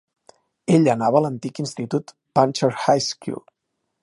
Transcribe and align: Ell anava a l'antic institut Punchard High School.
Ell 0.77 0.89
anava 0.93 1.19
a 1.19 1.21
l'antic 1.25 1.63
institut 1.65 2.15
Punchard 2.39 2.83
High 2.87 3.07
School. 3.13 3.43